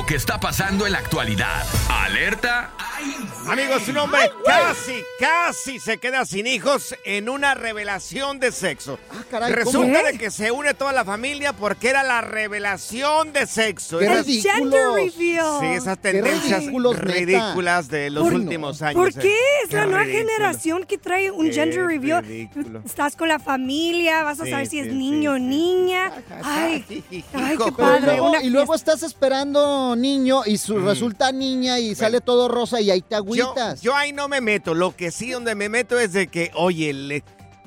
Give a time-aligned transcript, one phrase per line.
[0.00, 1.62] Lo que está pasando en la actualidad.
[1.90, 2.70] Alerta.
[3.46, 8.98] Amigos, un hombre casi, casi se queda sin hijos en una revelación de sexo.
[9.10, 9.52] Ah, caray.
[9.52, 10.12] Resulta ¿Qué?
[10.12, 13.98] de que se une toda la familia porque era la revelación de sexo.
[13.98, 14.54] Qué Era- El ridículos.
[14.56, 15.60] gender reveal.
[15.60, 16.64] Sí, esas tendencias
[16.98, 18.94] ridículas de los Por- últimos años.
[18.94, 19.20] ¿Por eh.
[19.20, 19.36] qué?
[19.64, 20.28] Es la Qué nueva ridículo.
[20.28, 22.24] generación que trae un Qué gender reveal.
[22.24, 22.82] ridículo.
[22.86, 26.12] Estás con la familia, vas a Sí, saber si es sí, niño o sí, niña.
[26.42, 26.84] Ay,
[27.34, 28.00] ay, qué padre.
[28.12, 32.80] luego- una y luego estás esperando niño y su, resulta niña y sale todo rosa
[32.80, 33.80] y ahí te Yo, agüitas.
[33.82, 34.74] yo ahí no me meto.
[34.74, 37.24] Lo que sí donde me meto es de que, oye, le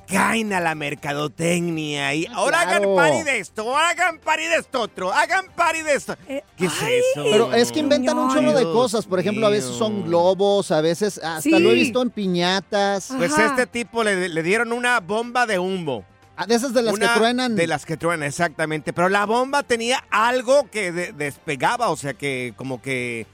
[0.08, 3.00] caen a la mercadotecnia y ahora Ah, claro.
[3.00, 6.16] hagan party de esto, ahora hagan party de esto otro, hagan party de esto.
[6.28, 7.24] Eh, ¿Qué es ay, eso?
[7.32, 9.06] Pero es que inventan un chorro de cosas.
[9.06, 11.50] Por ejemplo, a veces son globos, a veces hasta Sí.
[11.52, 13.10] lo he visto en piñatas.
[13.18, 13.46] Pues Ajá.
[13.48, 16.06] este tipo le, le dieron una bomba de humo.
[16.36, 17.56] Ah, De esas de las Una que truenan.
[17.56, 18.92] De las que truenan, exactamente.
[18.94, 23.28] Pero la bomba tenía algo que de- despegaba, o sea que como que,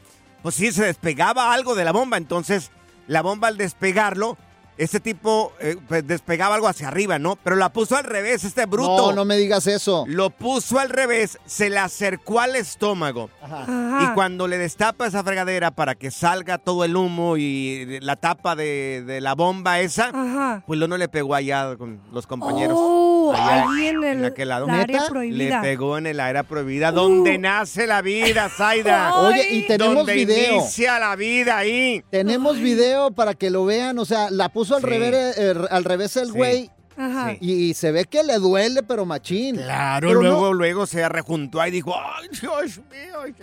[0.43, 2.17] pues sí, se despegaba algo de la bomba.
[2.17, 2.71] Entonces,
[3.07, 4.37] la bomba al despegarlo,
[4.79, 7.35] este tipo eh, pues, despegaba algo hacia arriba, ¿no?
[7.43, 9.09] Pero la puso al revés, este bruto.
[9.09, 10.05] No, no me digas eso.
[10.07, 13.29] Lo puso al revés, se le acercó al estómago.
[13.41, 13.63] Ajá.
[13.63, 13.99] Ajá.
[14.03, 18.55] Y cuando le destapa esa fregadera para que salga todo el humo y la tapa
[18.55, 20.63] de, de la bomba esa, Ajá.
[20.65, 22.77] pues lo no le pegó allá con los compañeros.
[22.79, 24.65] Oh, Allá ahí en, el, aquel lado.
[24.65, 25.03] la área.
[25.13, 27.41] Le pegó en el área prohibida, donde Uh.
[27.41, 29.13] nace la vida, Zaida.
[29.19, 30.55] Oye, y tenemos donde video.
[30.61, 32.03] inicia la vida ahí.
[32.09, 33.99] Tenemos video para que lo vean.
[33.99, 34.87] O sea, la puso al, Sí.
[34.87, 36.31] revés, eh, al revés el Sí.
[36.31, 36.69] güey.
[36.97, 37.29] Ajá.
[37.31, 37.37] Sí.
[37.39, 39.55] Y, se ve que le duele, pero machín.
[39.55, 43.33] Claro, Pero luego, no- luego se rejuntó ahí y dijo, ay, Dios mío,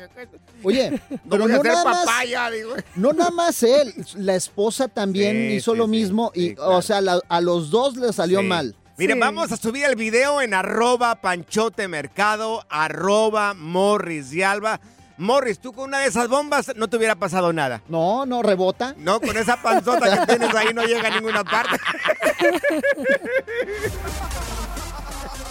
[0.62, 2.74] Oye, no pero no hacer nada, más, papaya, digo.
[2.96, 3.94] no nada más él.
[4.16, 6.32] La esposa también Sí, hizo sí, lo sí, mismo.
[6.34, 6.76] sí, y, claro.
[6.76, 8.46] O sea, la- a los dos le salió Sí.
[8.46, 8.76] mal.
[8.98, 9.20] Miren, Sí.
[9.20, 14.80] vamos a subir el video en arroba panchote mercado, arroba morris y alba.
[15.18, 17.82] Morris, tú con una de esas bombas no te hubiera pasado nada.
[17.88, 18.94] No, no, rebota.
[18.98, 21.78] No, con esa panzota que tienes ahí no llega a ninguna parte.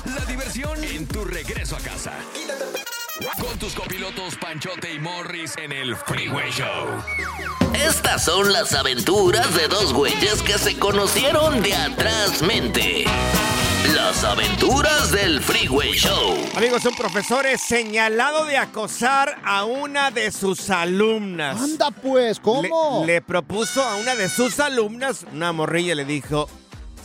[0.05, 2.11] La diversión en tu regreso a casa.
[3.17, 7.01] Con tus copilotos Panchote y Morris en el Freeway Show.
[7.73, 13.05] Estas son las aventuras de dos güeyes que se conocieron de atrás mente.
[13.95, 16.35] Las aventuras del Freeway Show.
[16.57, 21.61] Amigos, un profesor es señalado de acosar a una de sus alumnas.
[21.61, 23.05] Anda pues, ¿cómo?
[23.05, 26.49] Le, le propuso a una de sus alumnas, una morrilla le dijo,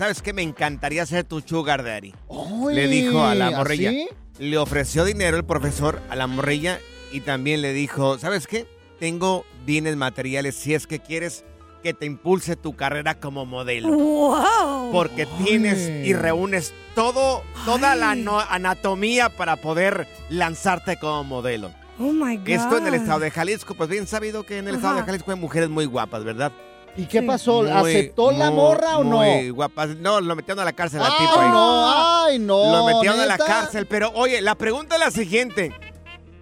[0.00, 0.32] ¿sabes qué?
[0.32, 2.14] Me encantaría ser tu sugar daddy.
[2.30, 3.90] Ay, le dijo a la morrilla.
[3.90, 4.08] ¿así?
[4.38, 6.80] Le ofreció dinero el profesor a la morrilla
[7.12, 8.66] y también le dijo, ¿sabes qué?
[8.98, 11.44] Tengo bienes materiales si es que quieres
[11.82, 13.88] que te impulse tu carrera como modelo.
[13.90, 14.90] Wow.
[14.90, 18.12] Porque tienes y reúnes todo, toda la
[18.48, 21.72] anatomía para poder lanzarte como modelo.
[21.98, 22.48] Oh my God.
[22.48, 25.02] Esto en el estado de Jalisco, pues bien sabido que en el estado de.
[25.02, 26.52] Jalisco hay mujeres muy guapas, ¿verdad?
[26.96, 27.62] ¿Y qué pasó?
[27.62, 29.18] Muy, ¿Aceptó la morra o no?
[29.18, 29.90] Muy guapas.
[29.96, 31.48] No, lo metieron a la cárcel al tipo ahí.
[31.50, 32.72] no, ay, no.
[32.76, 33.86] Lo metieron a la cárcel.
[33.86, 35.72] Pero oye, la pregunta es la siguiente.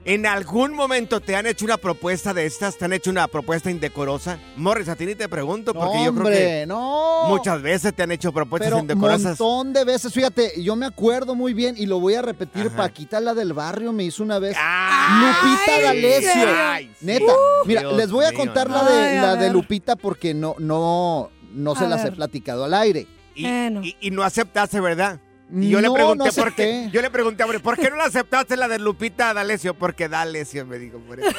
[0.04, 2.78] ¿En algún momento te han hecho una propuesta de estas?
[2.78, 4.38] ¿Te han hecho una propuesta indecorosa?
[4.56, 7.24] Morris, a ti ni te pregunto No, porque yo creo hombre, que no.
[7.28, 9.38] muchas veces te han hecho propuestas Pero indecorosas.
[9.38, 12.76] montón de veces, fíjate, yo me acuerdo muy bien y lo voy a repetir, Ajá.
[12.76, 14.56] Paquita la del barrio me hizo una vez.
[14.58, 14.97] ¡Ay!
[15.08, 16.88] Lupita D'Alessio.
[17.00, 17.32] Neta,
[17.66, 18.76] mira, Dios les voy a contar no.
[18.82, 19.50] la de Ay, la de.
[19.50, 23.06] Lupita porque no no no se A las he platicado al aire.
[23.34, 23.80] Y, Bueno.
[23.82, 25.20] y- y no aceptaste, ¿verdad?
[25.50, 26.90] Y yo le No, pregunté no por qué.
[26.92, 29.72] Yo le pregunté, hombre, ¿por qué no la aceptaste la de Lupita D'Alessio?
[29.72, 31.30] Porque D'Alessio me dijo por eso.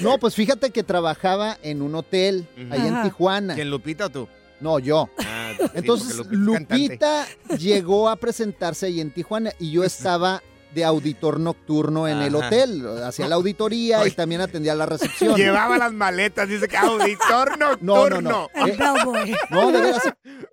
[0.00, 3.02] No, pues fíjate que trabajaba en un hotel ahí en.
[3.02, 3.54] Tijuana.
[3.54, 4.28] ¿Quién, Lupita o tú?
[4.60, 5.08] No, yo.
[5.18, 6.76] Ah, sí, Entonces Lupita.
[6.76, 7.26] Lupita
[7.58, 10.42] llegó a presentarse ahí en Tijuana y yo estaba
[10.74, 12.86] de auditor nocturno en el hotel.
[13.04, 15.34] Hacía la auditoría y también atendía la recepción.
[15.36, 18.20] Llevaba las maletas, dice que auditor No, nocturno.
[18.20, 18.66] no, no.
[18.66, 20.02] El Eh, no, de veras.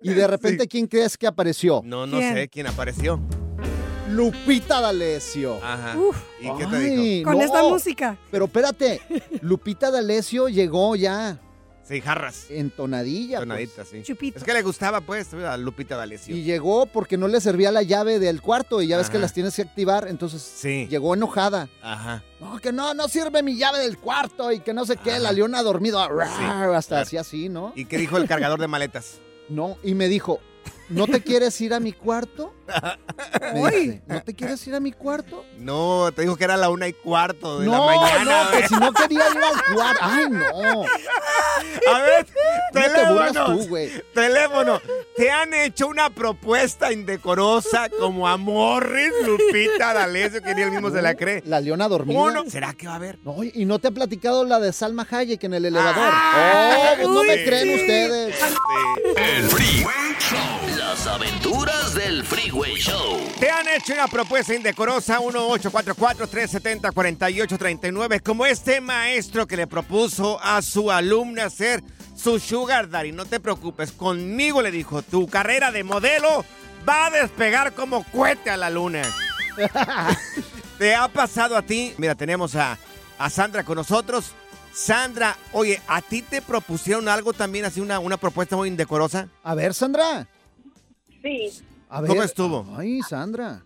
[0.02, 1.82] Y de repente, ¿quién crees que apareció?
[1.84, 2.34] No, no ¿Quién?
[2.34, 3.20] sé quién apareció.
[4.10, 5.56] Lupita D'Alessio.
[5.62, 5.96] Ajá.
[5.98, 6.16] Uf.
[6.40, 7.02] ¿Y qué te dijo?
[7.02, 7.40] Ay, Con no.
[7.44, 8.16] esta música.
[8.30, 9.00] Pero espérate,
[9.42, 11.38] Lupita D'Alessio llegó ya
[11.86, 12.46] Sí, jarras.
[12.50, 13.38] entonadilla.
[13.38, 13.48] pues.
[13.48, 14.02] Tonadita, sí.
[14.02, 14.38] Chupito.
[14.38, 16.34] Es que le gustaba, pues, a Lupita D'Alessio.
[16.34, 19.32] Y llegó porque no le servía la llave del cuarto y ya ves que las
[19.32, 20.86] tienes que activar, entonces Sí.
[20.90, 21.68] llegó enojada.
[21.82, 22.24] Ajá.
[22.40, 25.20] No, que no, no sirve mi llave del cuarto y que no sé qué, Ajá.
[25.20, 26.00] la leona ha dormido.
[26.00, 26.16] Hasta
[26.88, 27.02] claro.
[27.02, 27.72] así así, ¿no?
[27.76, 29.20] ¿Y qué dijo el cargador de maletas?
[29.48, 30.40] No, y me dijo,
[30.88, 32.54] ¿no te quieres ir a mi cuarto?
[33.54, 33.70] Me Uy.
[33.70, 35.44] dice, ¿no te quieres ir a mi cuarto?
[35.58, 38.44] No, te dijo que era la una y cuarto de la mañana.
[38.44, 40.00] no, que si no quería ir al cuarto.
[40.02, 40.82] Ay, no.
[41.94, 42.26] A ver,
[42.74, 43.56] No te burlas teléfono.
[43.58, 43.90] tú, güey.
[44.14, 44.80] Teléfono.
[45.16, 50.90] ¿Te han hecho una propuesta indecorosa como a Morris, Lupita D'Alessio, que ni él mismo
[50.90, 51.42] se la cree?
[51.46, 52.18] La leona dormida.
[52.20, 53.18] Uno, ¿será que va a haber?
[53.24, 56.10] No, y no te he platicado la de Salma Hayek en el elevador.
[56.12, 57.44] Ah, oh, pues no me sí.
[57.44, 58.36] creen ustedes.
[59.16, 60.75] El Freeway Show.
[61.06, 63.20] Las aventuras del Freeway Show.
[63.38, 65.20] ¿Te han hecho una propuesta indecorosa?
[65.20, 68.20] 1-844-370-4839.
[68.24, 71.84] Como este maestro que le propuso a su alumna ser
[72.16, 73.12] su sugar daddy.
[73.12, 76.44] No te preocupes, conmigo le dijo, tu carrera de modelo
[76.88, 79.02] va a despegar como cohete a la luna.
[80.78, 81.94] ¿Te ha pasado a ti?
[81.98, 82.78] Mira, tenemos a,
[83.16, 84.32] a Sandra con nosotros.
[84.72, 89.28] Sandra, oye, ¿a ti te propusieron algo también, así una, una propuesta muy indecorosa?
[89.44, 90.26] A ver, Sandra.
[91.26, 92.08] Sí, A ver.
[92.10, 92.64] ¿Cómo estuvo?
[92.76, 93.62] Ay, Sandra.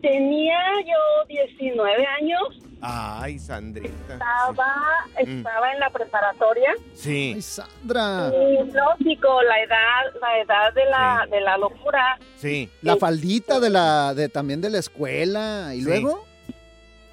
[0.00, 2.40] tenía yo 19 años,
[2.80, 4.14] Ay, Sandrita.
[4.14, 4.74] estaba,
[5.22, 5.38] Mm.
[5.38, 6.72] estaba en la preparatoria.
[6.94, 7.32] Sí.
[7.34, 8.30] Ay, Sandra.
[8.34, 12.18] Y lógico, la edad, la edad de la, de la locura.
[12.36, 12.70] Sí.
[12.80, 15.74] La faldita de la, de también de la escuela.
[15.74, 15.84] ¿Y Sí.
[15.84, 16.24] luego?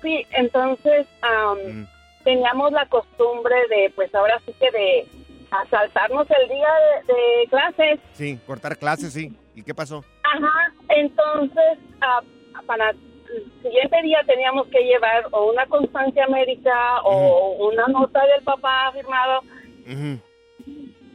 [0.02, 1.84] Sí, entonces Mm.
[2.24, 5.08] teníamos la costumbre de, pues ahora sí que de
[5.52, 6.68] asaltarnos el día
[7.08, 8.00] de, de clases.
[8.14, 9.36] Sí, cortar clases, sí.
[9.56, 10.04] ¿Y qué pasó?
[10.24, 12.22] Ajá, entonces ah,
[12.66, 12.98] para el
[13.62, 19.42] siguiente día teníamos que llevar o una constancia médica o una nota del papá firmado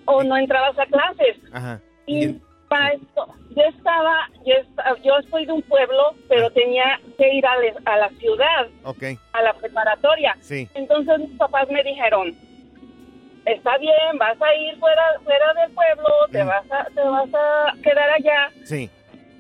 [0.05, 1.37] o no entrabas a clases.
[1.53, 1.81] Ajá.
[2.07, 6.99] Y Y- para esto, yo estaba, yo, esta- yo soy de un pueblo, pero tenía
[7.19, 9.03] que ir a, la- a la ciudad, Ok,
[9.35, 10.37] a la preparatoria.
[10.41, 10.67] sí.
[10.75, 12.35] Entonces mis papás me dijeron,
[13.47, 16.47] está bien, vas a ir fuera, fuera del pueblo, te, Mm.
[16.49, 18.89] vas a, te vas a quedar allá Sí.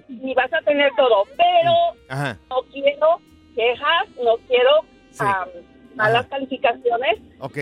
[0.09, 1.73] y vas a tener todo, pero
[2.09, 2.39] Ajá.
[2.51, 3.21] no quiero
[3.55, 4.71] quejas, no quiero
[5.11, 5.25] Sí.
[5.27, 5.49] am,
[5.95, 6.29] malas Ajá.
[6.31, 7.19] calificaciones.
[7.39, 7.59] Ok.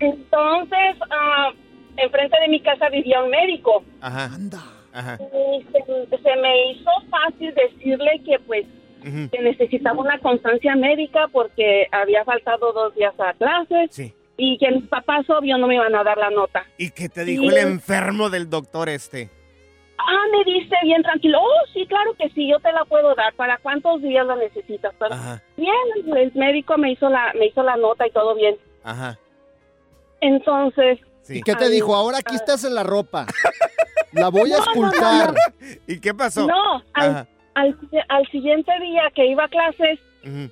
[0.00, 1.50] Entonces, ah,
[1.96, 3.84] enfrente de mi casa vivía un médico.
[4.00, 4.24] Ajá.
[4.34, 4.58] Anda.
[4.92, 5.18] Ajá.
[5.20, 8.64] Y se, se me hizo fácil decirle que pues
[9.00, 14.14] ujú, que necesitaba una constancia médica porque había faltado dos días a clases Sí.
[14.36, 16.64] Y que mis papás obvio no me iban a dar la nota.
[16.78, 19.30] ¿Y qué te dijo el enfermo del doctor este?
[19.96, 23.32] Ah, me dice bien tranquilo, oh sí, claro que sí, yo te la puedo dar.
[23.34, 24.92] ¿Para cuántos días la necesitas?
[25.00, 25.42] Ajá.
[25.56, 25.72] Bien,
[26.16, 28.56] el médico me hizo la me hizo la nota y todo bien.
[28.82, 29.18] Ajá.
[30.20, 31.38] Entonces, Sí.
[31.38, 31.94] ¿Y qué te Ay, dijo?
[31.94, 33.24] Ahora aquí estás en la ropa.
[34.12, 35.32] La voy a No, no, no, escultar.
[35.32, 35.66] no.
[35.86, 36.46] ¿Y qué pasó?
[36.46, 37.78] no, al, al,
[38.08, 40.50] al siguiente día que iba a clases, ujú,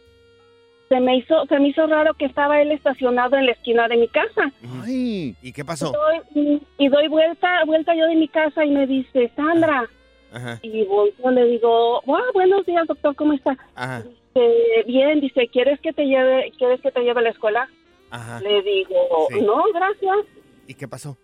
[0.93, 3.97] se me hizo se me hizo raro que estaba él estacionado en la esquina de
[3.97, 4.53] mi casa.
[4.85, 5.35] Ay.
[5.41, 5.91] ¿Y qué pasó?
[5.91, 9.89] Doy- y doy vuelta vuelta yo de mi casa y me dice, Sandra.
[10.33, 10.59] Ajá.
[10.63, 13.57] Y volteo, le digo, "Wow, buenos días, doctor, ¿cómo está?
[13.75, 14.03] Ajá.
[14.35, 17.69] Dice, bien, dice, ¿quieres que te lleve, quieres que te lleve a la escuela?
[18.11, 18.41] Ajá.
[18.41, 18.95] Le digo,
[19.31, 19.41] Sí.
[19.41, 20.27] no, gracias.
[20.67, 21.17] ¿Y qué pasó?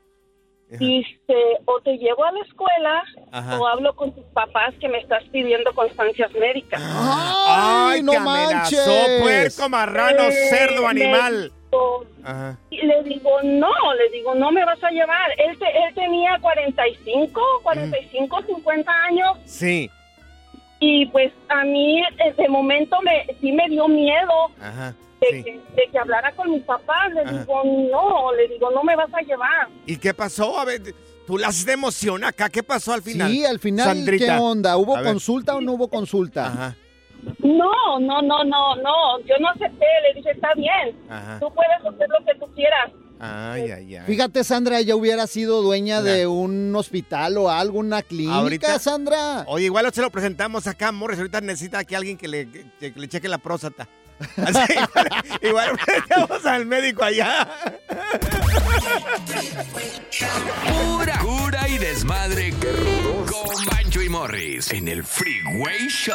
[0.70, 0.76] Ajá.
[0.78, 1.34] Dice,
[1.64, 3.58] o te llevo a la escuela Ajá.
[3.58, 6.82] o hablo con tus papás que me estás pidiendo constancias médicas.
[6.84, 7.47] Ay,
[8.02, 9.20] no que amenazó, manches.
[9.20, 11.52] puerco, marrano, Eh, cerdo, me animal.
[11.70, 12.58] dijo- Ajá.
[12.70, 15.30] Y le digo, no, le digo, no me vas a llevar.
[15.38, 19.38] Él, te- él tenía 45, 45, 50 años.
[19.46, 19.90] Sí.
[20.80, 24.94] Y pues a mí eh, de momento me, sí me dio miedo Ajá.
[25.20, 25.44] de, Sí.
[25.44, 27.12] que, de que hablara con mis papás.
[27.14, 27.32] Le Ajá.
[27.32, 29.68] digo, no, le digo, no me vas a llevar.
[29.86, 30.58] ¿Y qué pasó?
[30.58, 30.82] A ver,
[31.26, 32.48] tú la haces de emoción acá.
[32.50, 33.30] ¿Qué pasó al final?
[33.30, 34.24] Sí, al final, Sandrita.
[34.36, 34.76] ¿qué onda?
[34.76, 35.12] ¿Hubo A ver.
[35.12, 36.46] consulta o no hubo consulta?
[36.46, 36.76] Ajá.
[37.40, 39.86] No, no, no, no, no, yo no acepté.
[40.08, 41.38] Le dije, está bien, Ajá.
[41.40, 42.90] tú puedes hacer lo que tú quieras.
[43.20, 44.06] Ay, ay, ay.
[44.06, 49.44] Fíjate, Sandra, ella hubiera sido dueña de un hospital o algo, una clínica, Ahorita- Sandra.
[49.48, 51.18] Oye, igual se lo presentamos acá, Morris.
[51.18, 53.88] Ahorita necesita aquí alguien que le, que, que le cheque la próstata.
[54.36, 54.74] Así,
[55.42, 57.48] igual, presentamos al médico allá.
[60.66, 62.52] Pura cura y desmadre.
[63.30, 66.14] Con Bancho y Morris en el Freeway Show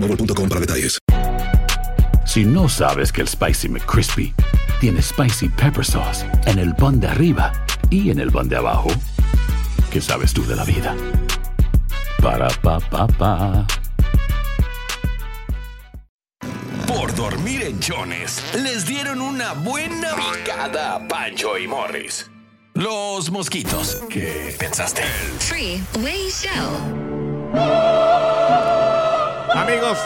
[0.00, 0.98] boostmobile.com para detalles.
[2.26, 4.34] Si no sabes que el Spicy McCrispy
[4.80, 7.52] tiene Spicy Pepper Sauce en el pan de arriba
[7.90, 8.90] y en el pan de abajo,
[9.90, 10.94] ¿qué sabes tú de la vida?
[12.22, 13.66] Para, pa, pa, pa.
[16.86, 22.30] Por dormir en Jones, les dieron una buena picada a Pancho y Morris.
[22.74, 24.02] Los mosquitos.
[24.08, 25.02] ¿Qué pensaste?
[25.40, 26.98] Freeway Show.
[29.58, 29.98] Amigos,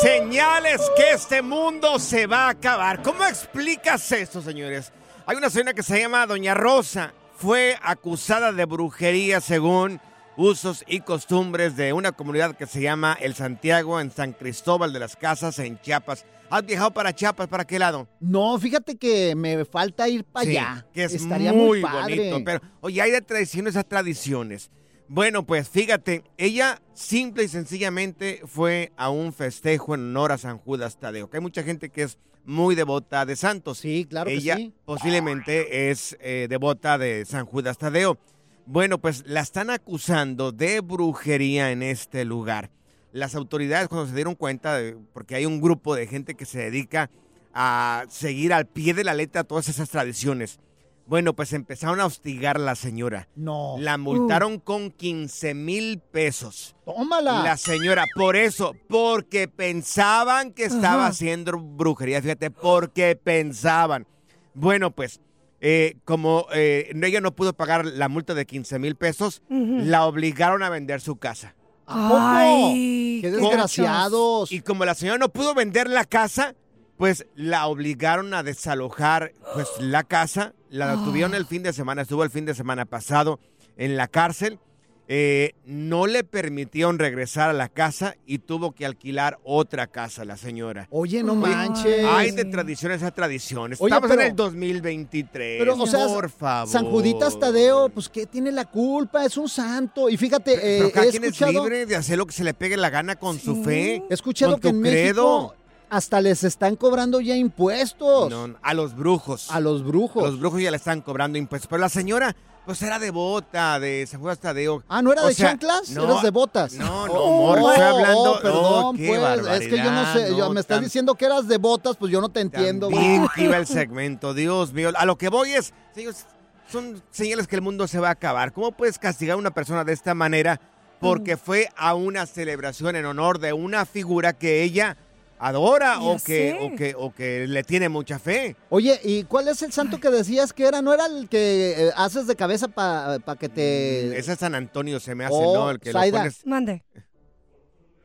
[0.00, 3.02] señales que este mundo se va a acabar.
[3.02, 4.92] ¿Cómo explicas esto, señores?
[5.26, 7.12] Hay una señora que se llama Doña Rosa.
[7.36, 10.00] Fue acusada de brujería según
[10.38, 15.00] usos y costumbres de una comunidad que se llama El Santiago en San Cristóbal de
[15.00, 16.24] las Casas en Chiapas.
[16.48, 17.48] ¿Has viajado para Chiapas?
[17.48, 18.08] ¿Para qué lado?
[18.20, 20.86] No, fíjate que me falta ir para Sí, allá.
[20.94, 22.16] que es Estaría muy, muy, padre.
[22.16, 22.42] bonito.
[22.44, 24.70] Pero, oye, hay de tradiciones a tradiciones.
[25.08, 30.58] Bueno, pues fíjate, ella simple y sencillamente fue a un festejo en honor a San
[30.58, 31.28] Judas Tadeo.
[31.28, 33.78] Que hay mucha gente que es muy devota de santos.
[33.78, 34.72] Sí, claro que ella sí.
[34.84, 38.16] posiblemente es eh, devota de San Judas Tadeo.
[38.64, 42.70] Bueno, pues la están acusando de brujería en este lugar.
[43.12, 46.58] Las autoridades cuando se dieron cuenta, de- porque hay un grupo de gente que se
[46.60, 47.10] dedica
[47.52, 50.58] a seguir al pie de la letra todas esas tradiciones.
[51.06, 53.28] Bueno, pues empezaron a hostigar a la señora.
[53.34, 53.74] No.
[53.78, 56.74] La multaron con 15 mil pesos.
[56.84, 57.42] Tómala.
[57.42, 61.06] La señora, por eso, porque pensaban que estaba Ajá.
[61.08, 64.06] haciendo brujería, fíjate, porque pensaban.
[64.54, 65.20] Bueno, pues,
[65.60, 70.06] eh, como eh, no- ella no pudo pagar la multa de 15 mil pesos, la
[70.06, 71.54] obligaron a vender su casa.
[71.86, 72.20] ¿A poco?
[72.22, 74.50] Ay, qué qué desgraciados.
[74.52, 76.54] Y como la señora no pudo vender la casa,
[77.02, 80.54] pues la obligaron a desalojar pues la casa.
[80.70, 83.40] La tuvieron el fin de semana, estuvo el fin de semana pasado
[83.76, 84.60] en la cárcel.
[85.08, 90.36] Eh, no le permitieron regresar a la casa y tuvo que alquilar otra casa la
[90.36, 90.86] señora.
[90.90, 92.04] Oye, no Oye, manches.
[92.06, 93.80] Hay de tradiciones a tradiciones.
[93.80, 95.58] Oye, Estamos pero- en el 2023.
[95.58, 96.68] Pero, o sea, por favor.
[96.72, 99.24] San Juditas Tadeo, pues, ¿qué tiene la culpa?
[99.26, 100.08] Es un santo.
[100.08, 102.44] Y fíjate, eh, Pero cada he quien es escuchado, libre de hacer lo que se
[102.44, 104.04] le pegue la gana con su fe.
[104.08, 105.38] he escuchado con que tu en credo.
[105.48, 105.61] México
[105.92, 108.30] hasta les están cobrando ya impuestos.
[108.30, 109.50] No, a los brujos.
[109.50, 110.24] A los brujos.
[110.24, 111.68] A los brujos ya le están cobrando impuestos.
[111.68, 112.34] Pero la señora,
[112.64, 114.82] pues era devota de San Judas Tadeo.
[114.88, 115.90] Ah, ¿no era O de sea, chanclas?
[115.90, 116.72] no, ¿Eras de botas?
[116.74, 118.32] No, no, Oh, amor, estoy hablando.
[118.32, 121.14] oh, perdón, oh, qué pues, es que yo no sé, yo, me estás tan- diciendo
[121.14, 122.88] que eras de botas, pues yo no te entiendo.
[122.88, 124.92] Bien que iba el segmento, Dios mío.
[124.96, 126.24] A lo que voy es, señores,
[126.70, 128.52] son señales que el mundo se va a acabar.
[128.54, 130.58] ¿Cómo puedes castigar a una persona de esta manera?
[131.00, 134.96] Porque fue a una celebración en honor de una figura que ella
[135.42, 138.56] adora o que, o, que, o que le tiene mucha fe.
[138.70, 140.80] Oye, ¿y cuál es el santo que decías que era?
[140.82, 144.16] ¿No era el que eh, haces de cabeza para que te...
[144.16, 145.70] Ese es San Antonio, se me hace, Oh, ¿no?
[145.70, 146.18] El que lo Zaida.
[146.20, 146.84] pones- Mande.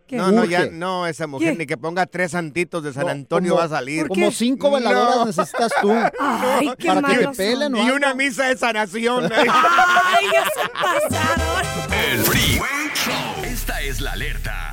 [0.08, 0.16] ¿Qué?
[0.16, 1.58] No, no, ya, no, esa mujer ¿Qué?
[1.60, 4.08] ni que ponga tres santitos de San No, Antonio como- va a salir.
[4.08, 5.26] Como cinco veladoras No.
[5.26, 5.92] necesitas tú.
[6.20, 9.26] Ay, qué para que te pelen Y una misa de sanación.
[9.36, 11.94] Ay, ya se pasaron.
[11.94, 13.44] El Freeway Show.
[13.44, 14.67] Esta es la alerta.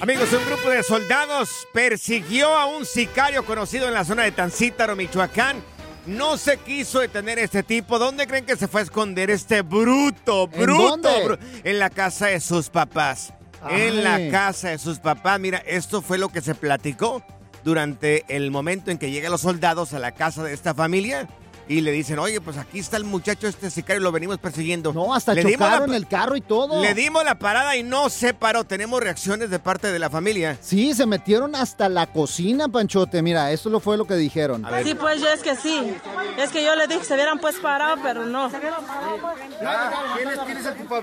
[0.00, 4.96] Amigos, un grupo de soldados persiguió a un sicario conocido en la zona de Tancítaro,
[4.96, 5.62] Michoacán.
[6.06, 7.98] No se quiso detener este tipo.
[7.98, 10.88] ¿Dónde creen que se fue a esconder este bruto, ¿En bruto?
[10.96, 11.08] dónde?
[11.26, 13.34] bru- En la casa de sus papás.
[13.68, 14.02] En Ay.
[14.02, 15.38] la casa de sus papás.
[15.38, 17.22] Mira, esto fue lo que se platicó
[17.62, 21.28] durante el momento en que llegan los soldados a la casa de esta familia.
[21.68, 24.92] Y le dicen, oye, pues aquí está el muchacho este sicario, lo venimos persiguiendo.
[24.92, 26.80] No, hasta Le dimos chocaron la- el carro y todo.
[26.82, 28.64] Le dimos la parada y no se paró.
[28.64, 30.58] Tenemos reacciones de parte de la familia.
[30.60, 33.22] Sí, se metieron hasta la cocina, Panchote.
[33.22, 34.66] Mira, eso lo fue lo que dijeron.
[34.84, 35.94] Sí, pues yo es que sí.
[36.38, 38.50] Es que yo le dije que se hubieran pues parado, pero no.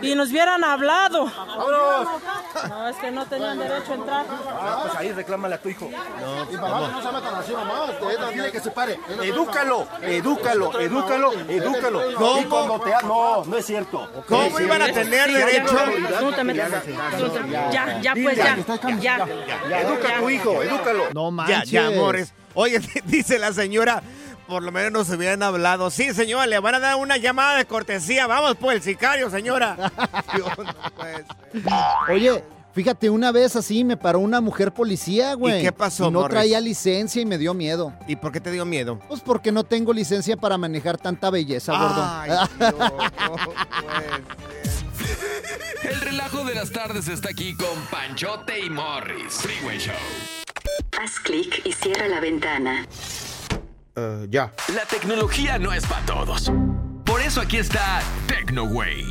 [0.02, 1.32] Y nos hubieran hablado.
[2.70, 4.26] No, es que no tenían derecho a entrar.
[4.26, 5.90] pues ahí reclámale a tu hijo.
[6.52, 8.34] Y papá, no se metan así nomás.
[8.34, 9.00] Dile que se pare.
[9.24, 12.02] Edúcalo, edúcalo, edúcalo, edúcalo.
[12.16, 12.42] ¿Cómo?
[12.42, 14.10] Y cuando te ha- No, no es cierto.
[14.28, 15.78] ¿Cómo iban a tener derecho?
[15.80, 16.20] autoridad.
[16.20, 16.66] Tú te metes.
[17.20, 18.58] Tú te- Ya, ya, pues ya.
[19.00, 19.82] Ya.
[19.82, 21.04] Educa a tu hijo, edúcalo.
[21.14, 21.70] No Ya, manches.
[21.72, 22.34] ya, amores.
[22.54, 24.02] Oye, dice la señora,
[24.48, 25.90] por lo menos nos hubieran hablado.
[25.92, 28.28] Sí, señora, le van a dar una llamada de cortesía.
[28.28, 29.76] Vamos por el sicario, señora.
[30.36, 31.26] Dios, no puede ser.
[32.10, 32.44] Oye,
[32.78, 35.60] fíjate, una vez así me paró una mujer policía, güey.
[35.60, 36.36] ¿Y qué pasó, Y no Morris?
[36.36, 37.92] traía licencia y me dio miedo.
[38.08, 39.00] ¿Y por qué te dio miedo?
[39.08, 42.04] Pues porque no tengo licencia para manejar tanta belleza, gordo.
[42.06, 43.10] Ay, Dios, no puede
[44.70, 45.92] ser.
[45.92, 49.34] El relajo de las tardes está aquí con Panchote y Morris.
[49.42, 49.94] Freeway Show.
[51.02, 52.86] Haz clic y cierra la ventana.
[54.30, 54.54] ya.
[54.76, 56.52] La tecnología no es para todos.
[57.06, 59.04] Por eso aquí está TecnoWay.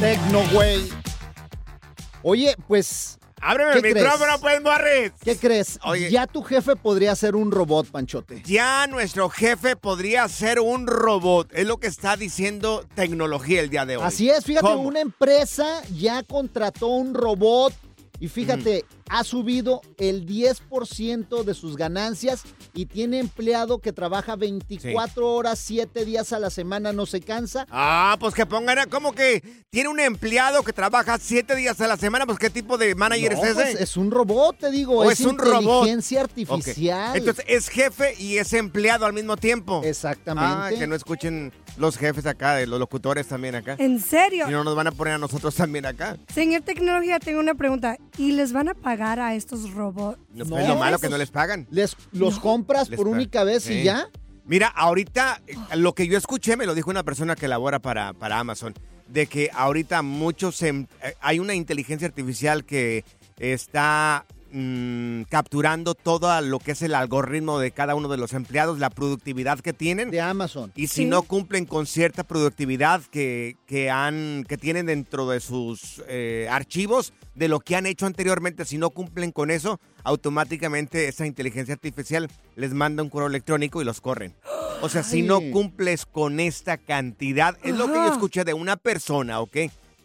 [0.00, 0.88] Tecno, güey.
[2.28, 5.12] Oye, pues, Ábreme ¿Qué el micrófono, pues, Morris.
[5.22, 5.78] ¿qué crees?
[5.84, 6.10] Oye.
[6.10, 8.42] Ya tu jefe podría ser un robot, Panchote.
[8.44, 11.52] Ya nuestro jefe podría ser un robot.
[11.52, 14.02] Es lo que está diciendo tecnología el día de hoy.
[14.04, 14.88] Así es, fíjate, ¿Cómo?
[14.88, 17.72] una empresa ya contrató un robot
[18.18, 22.42] y fíjate, ha subido el 10% de sus ganancias
[22.74, 27.66] y tiene empleado que trabaja 24 horas, 7 días a la semana, no se cansa.
[27.70, 31.96] Ah, pues que pongan, como que tiene un empleado que trabaja siete días a la
[31.96, 33.54] semana, pues qué tipo de manager No, es ese.
[33.54, 35.82] pues, es un robot, te digo, ¿O es, es un robot?
[35.86, 36.24] inteligencia Ok.
[36.30, 37.16] artificial.
[37.16, 39.82] Entonces es jefe y es empleado al mismo tiempo.
[39.84, 40.76] Exactamente.
[40.76, 43.76] Ah, que no escuchen los jefes acá, de los locutores también acá.
[43.78, 44.46] ¿En serio?
[44.46, 46.16] Si no nos van a poner a nosotros también acá.
[46.34, 47.96] Señor Tecnología, tengo una pregunta.
[48.18, 50.18] ¿Y les van a pagar a estos robots?
[50.32, 51.66] No, No, es lo malo que no les pagan.
[51.70, 53.74] Les, los compras Les por única vez Sí.
[53.74, 54.08] y ya.
[54.46, 58.12] Mira, ahorita eh, lo que yo escuché me lo dijo una persona que labora para,
[58.12, 58.74] para Amazon,
[59.08, 63.04] de que ahorita muchos em- eh, hay una inteligencia artificial que
[63.38, 64.24] está
[64.58, 68.88] mm, capturando todo lo que es el algoritmo de cada uno de los empleados, la
[68.90, 70.10] productividad que tienen.
[70.10, 70.72] De Amazon.
[70.74, 71.04] Y si Sí.
[71.04, 77.12] no cumplen con cierta productividad que, que, han, que tienen dentro de sus eh, archivos
[77.34, 82.28] de lo que han hecho anteriormente, si no cumplen con eso, automáticamente esa inteligencia artificial
[82.56, 84.34] les manda un correo electrónico y los corren.
[84.82, 88.76] O sea, si no cumples con esta cantidad, es lo que yo escuché de una
[88.76, 89.56] persona, ¿ok?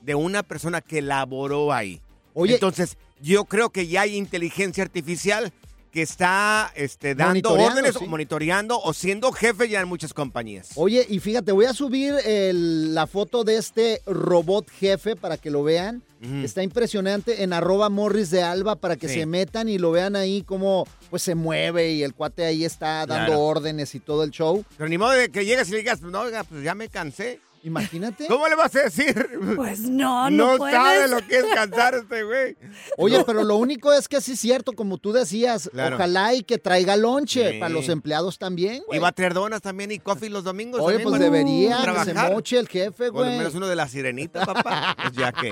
[0.02, 2.02] De una persona que laboró ahí.
[2.34, 2.54] Oye.
[2.56, 5.52] Entonces, yo creo que ya hay inteligencia artificial
[5.92, 8.06] que está este, dando órdenes, sí.
[8.06, 10.70] o monitoreando o siendo jefe ya en muchas compañías.
[10.76, 15.52] Oye, y fíjate, voy a subir el- la foto de este robot jefe para que
[15.52, 16.02] lo vean.
[16.44, 19.16] Está impresionante en arroba morris de alba para que Sí.
[19.16, 23.06] se metan y lo vean ahí como pues se mueve y el cuate ahí está
[23.08, 23.40] dando Claro.
[23.42, 24.64] órdenes y todo el show.
[24.78, 27.42] Pero ni modo de que llegues y le digas, no, oiga, pues ya me cansé.
[27.64, 28.26] Imagínate.
[28.28, 29.28] ¿Cómo le vas a decir?
[29.56, 30.76] Pues no, no, no puedes.
[30.76, 32.58] sabe lo que es cansar este güey.
[32.98, 35.96] Oye, pero lo único es que sí es cierto, como tú decías, Claro.
[35.98, 37.60] ojalá y que traiga lonche Sí.
[37.60, 39.00] para los empleados también, Y güey.
[39.00, 40.82] va a traer donas también y coffee los domingos.
[40.82, 43.38] Oye, también pues debería que se moche el jefe, Por lo güey.
[43.38, 44.96] menos uno de la sirenita, papá.
[45.02, 45.52] Pues ya que.